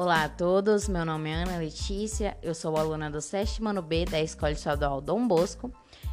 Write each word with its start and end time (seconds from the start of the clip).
Olá 0.00 0.22
a 0.22 0.28
todos, 0.28 0.86
meu 0.88 1.04
nome 1.04 1.28
é 1.28 1.34
Ana 1.42 1.58
Letícia, 1.58 2.38
eu 2.40 2.54
sou 2.54 2.76
aluna 2.76 3.10
do 3.10 3.20
sétimo 3.20 3.70
ano 3.70 3.82
B 3.82 4.04
da 4.04 4.20
Escola 4.20 4.52
Estadual 4.52 5.00
Dom 5.00 5.26
Bosco 5.26 5.72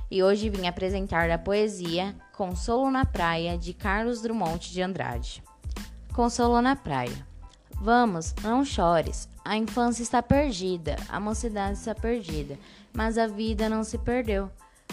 e 0.10 0.24
hoje 0.24 0.50
vim 0.50 0.66
apresentar 0.66 1.30
a 1.30 1.38
poesia 1.38 2.16
Consolo 2.34 2.90
na 2.90 3.06
Praia 3.06 3.56
de 3.60 3.76
Carlos 3.76 4.24
Drummond 4.24 4.72
de 4.72 4.82
Andrade. 4.82 5.44
Consolo 6.16 6.64
na 6.64 6.76
Praia. 6.76 7.28
Vamos, 7.80 8.34
não 8.42 8.66
chores, 8.66 9.30
a 9.46 9.56
infância 9.56 10.02
está 10.02 10.24
perdida, 10.24 10.96
a 11.08 11.20
mocidade 11.20 11.78
está 11.78 11.94
perdida, 11.94 12.58
mas 12.92 13.20
a 13.20 13.28
vida 13.28 13.70
não 13.70 13.84
se 13.84 14.00
perdeu. 14.00 14.50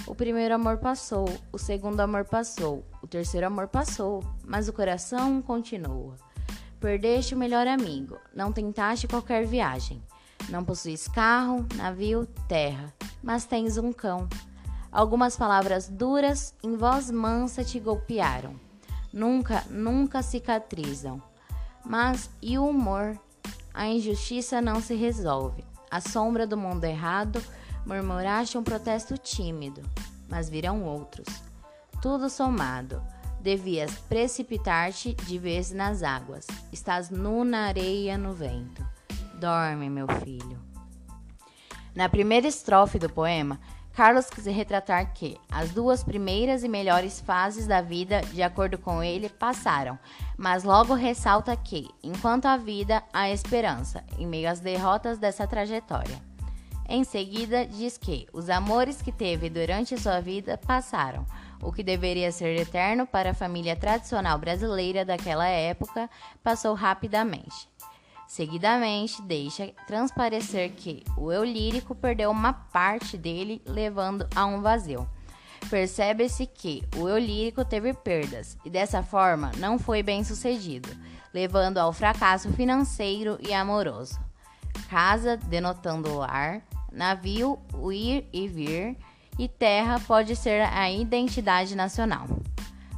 O 0.07 0.15
primeiro 0.15 0.55
amor 0.55 0.77
passou, 0.77 1.27
o 1.51 1.57
segundo 1.57 1.99
amor 2.01 2.27
passou, 2.27 2.85
o 3.03 3.07
terceiro 3.07 3.47
amor 3.47 3.69
passou, 3.69 4.23
mas 4.45 4.69
o 4.69 4.73
coração 4.75 5.41
continua. 5.41 6.15
Perdeste 6.83 7.33
o 7.33 7.39
melhor 7.39 7.69
amigo, 7.69 8.19
não 8.35 8.53
tentaste 8.53 9.07
qualquer 9.07 9.47
viagem. 9.47 10.03
Não 10.49 10.65
possuis 10.65 11.07
carro, 11.07 11.65
navio, 11.77 12.27
terra, 12.49 12.93
mas 13.23 13.45
tens 13.45 13.79
um 13.79 13.93
cão. 13.93 14.29
Algumas 14.91 15.37
palavras 15.37 15.89
duras 15.89 16.53
em 16.61 16.77
voz 16.77 17.09
mansa 17.09 17.63
te 17.63 17.79
golpearam. 17.79 18.57
Nunca, 19.13 19.63
nunca 19.71 20.23
cicatrizam. 20.23 21.23
Mas 21.87 22.29
e 22.43 22.59
o 22.59 22.67
humor? 22.67 23.17
A 23.73 23.87
injustiça 23.87 24.61
não 24.61 24.83
se 24.83 24.97
resolve. 24.97 25.65
A 25.89 26.01
sombra 26.01 26.49
do 26.49 26.57
mundo 26.57 26.83
errado 26.83 27.41
murmuraste 27.87 28.59
um 28.59 28.65
protesto 28.65 29.17
tímido, 29.17 29.83
mas 30.29 30.49
virão 30.49 30.83
outros. 30.83 31.29
Tudo 32.03 32.29
somado 32.29 33.01
Devias 33.43 33.99
precipitar-te 34.09 35.15
de 35.15 35.37
vez 35.37 35.73
nas 35.73 36.05
águas. 36.05 36.47
Estás 36.73 37.11
nu 37.11 37.43
na 37.45 37.67
areia, 37.67 38.17
no 38.17 38.33
vento. 38.33 38.87
Dorme, 39.35 39.91
meu 39.91 40.07
filho. 40.25 40.57
Na 41.93 42.09
primeira 42.09 42.47
estrofe 42.47 43.01
do 43.01 43.11
poema, 43.11 43.59
Carlos 43.95 44.31
quis 44.31 44.47
retratar 44.47 45.13
que 45.13 45.37
as 45.51 45.71
duas 45.71 46.05
primeiras 46.05 46.63
e 46.63 46.69
melhores 46.69 47.21
fases 47.21 47.67
da 47.67 47.83
vida, 47.83 48.21
de 48.33 48.45
acordo 48.45 48.79
com 48.79 49.03
ele, 49.03 49.29
passaram, 49.29 49.99
mas 50.39 50.63
logo 50.63 50.95
ressalta 50.95 51.57
que, 51.57 51.91
enquanto 52.01 52.47
há 52.47 52.57
vida, 52.57 53.03
há 53.13 53.29
esperança, 53.29 54.05
em 54.17 54.27
meio 54.27 54.49
às 54.49 54.61
derrotas 54.61 55.19
dessa 55.19 55.49
trajetória. 55.49 56.23
Em 56.89 57.05
seguida, 57.05 57.67
diz 57.67 57.99
que 57.99 58.27
os 58.33 58.49
amores 58.49 59.03
que 59.03 59.11
teve 59.11 59.51
durante 59.51 60.01
sua 60.01 60.21
vida 60.21 60.57
passaram, 60.59 61.27
o 61.63 61.73
que 61.73 61.83
deveria 61.83 62.33
ser 62.33 62.59
eterno 62.59 63.07
para 63.07 63.31
a 63.31 63.35
família 63.35 63.77
tradicional 63.77 64.37
brasileira 64.39 65.05
daquela 65.05 65.47
época 65.47 66.11
passou 66.43 66.75
rapidamente. 66.75 67.69
Seguidamente, 68.27 69.23
deixa 69.23 69.73
transparecer 69.87 70.73
que 70.73 71.05
o 71.17 71.31
eu 71.31 71.45
lírico 71.45 71.95
perdeu 71.95 72.31
uma 72.31 72.53
parte 72.53 73.17
dele, 73.17 73.63
levando 73.67 74.27
a 74.35 74.47
um 74.47 74.61
vazio. 74.61 75.09
Percebe-se 75.71 76.47
que 76.47 76.83
o 76.97 77.09
eu 77.09 77.19
lírico 77.19 77.65
teve 77.65 77.93
perdas 77.93 78.59
e 78.65 78.71
dessa 78.71 79.03
forma 79.03 79.53
não 79.59 79.79
foi 79.79 80.03
bem 80.03 80.25
sucedido, 80.25 80.89
levando 81.33 81.79
ao 81.79 81.93
fracasso 81.93 82.51
financeiro 82.53 83.39
e 83.41 83.53
amoroso. 83.53 84.19
Casa 84.89 85.37
denotando 85.37 86.17
lar, 86.17 86.63
navio, 86.91 87.59
o 87.75 87.93
ir 87.93 88.29
e 88.33 88.49
vir, 88.49 88.97
e 89.39 89.49
terra 89.49 90.01
pode 90.01 90.37
ser 90.37 90.63
a 90.63 90.91
identidade 90.91 91.75
nacional. 91.75 92.27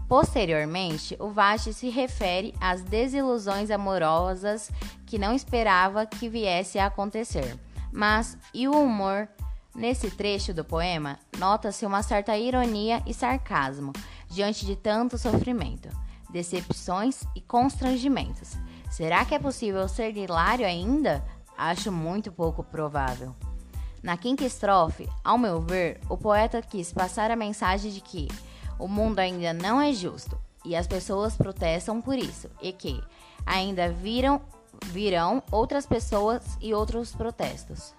Posteriormente, 0.08 1.16
o 1.18 1.28
Vasti 1.30 1.72
se 1.72 1.88
refere 1.88 2.54
às 2.60 2.82
desilusões 2.82 3.70
amorosas 3.70 4.70
que 5.06 5.18
não 5.18 5.34
esperava 5.34 6.06
que 6.06 6.28
viesse 6.28 6.78
a 6.78 6.86
acontecer. 6.86 7.58
Mas 7.92 8.36
e 8.52 8.68
o 8.68 8.72
humor? 8.72 9.28
Nesse 9.74 10.08
trecho 10.10 10.54
do 10.54 10.64
poema, 10.64 11.18
nota-se 11.36 11.84
uma 11.84 12.02
certa 12.02 12.36
ironia 12.36 13.02
e 13.06 13.12
sarcasmo 13.12 13.92
diante 14.28 14.64
de 14.64 14.76
tanto 14.76 15.18
sofrimento, 15.18 15.88
decepções 16.30 17.24
e 17.34 17.40
constrangimentos. 17.40 18.56
Será 18.88 19.24
que 19.24 19.34
é 19.34 19.38
possível 19.38 19.88
ser 19.88 20.16
hilário 20.16 20.64
ainda? 20.64 21.24
Acho 21.58 21.90
muito 21.90 22.30
pouco 22.30 22.62
provável. 22.62 23.34
Na 24.04 24.18
quinta 24.18 24.44
estrofe, 24.44 25.08
ao 25.24 25.38
meu 25.38 25.62
ver, 25.62 25.98
o 26.10 26.18
poeta 26.18 26.60
quis 26.60 26.92
passar 26.92 27.30
a 27.30 27.36
mensagem 27.36 27.90
de 27.90 28.02
que 28.02 28.28
o 28.78 28.86
mundo 28.86 29.18
ainda 29.18 29.54
não 29.54 29.80
é 29.80 29.94
justo 29.94 30.38
e 30.62 30.76
as 30.76 30.86
pessoas 30.86 31.38
protestam 31.38 32.02
por 32.02 32.18
isso, 32.18 32.50
e 32.60 32.70
que 32.70 33.02
ainda 33.46 33.90
viram, 33.90 34.42
virão 34.88 35.42
outras 35.50 35.86
pessoas 35.86 36.42
e 36.60 36.74
outros 36.74 37.12
protestos. 37.12 37.94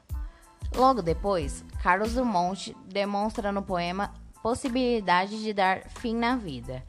Logo 0.75 1.01
depois, 1.01 1.65
Carlos 1.81 2.13
Drummond 2.13 2.77
demonstra 2.85 3.51
no 3.51 3.63
poema 3.63 4.13
possibilidade 4.43 5.41
de 5.41 5.53
dar 5.53 5.89
fim 5.89 6.15
na 6.15 6.35
vida 6.35 6.85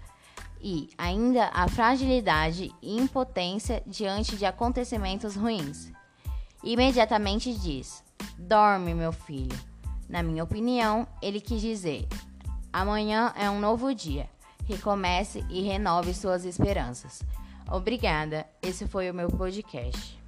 e 0.60 0.90
ainda 0.98 1.48
a 1.54 1.66
fragilidade 1.68 2.70
e 2.82 2.98
impotência 2.98 3.82
diante 3.86 4.36
de 4.36 4.44
acontecimentos 4.44 5.36
ruins. 5.36 5.90
Imediatamente 6.62 7.54
diz: 7.54 8.04
Dorme, 8.38 8.94
meu 8.94 9.12
filho. 9.12 9.58
Na 10.08 10.22
minha 10.22 10.44
opinião, 10.44 11.06
ele 11.22 11.40
quis 11.40 11.60
dizer: 11.60 12.06
amanhã 12.72 13.32
é 13.36 13.50
um 13.50 13.58
novo 13.58 13.94
dia. 13.94 14.28
Recomece 14.66 15.44
e 15.48 15.62
renove 15.62 16.12
suas 16.12 16.44
esperanças. 16.44 17.22
Obrigada. 17.70 18.46
Esse 18.62 18.86
foi 18.86 19.10
o 19.10 19.14
meu 19.14 19.28
podcast. 19.28 20.18